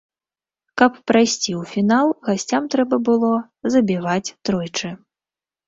Каб 0.81 0.91
прайсці 1.11 1.51
ў 1.59 1.73
фінал, 1.73 2.07
гасцям 2.29 2.63
трэба 2.77 2.95
было 3.13 3.31
забіваць 3.77 4.33
тройчы. 4.45 4.95